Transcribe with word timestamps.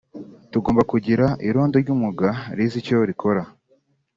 Tugomba 0.51 0.81
kugira 0.91 1.25
irondo 1.47 1.75
ry’umwuga 1.83 2.27
rizi 2.57 2.77
icyo 2.81 2.97
rikora 3.09 3.41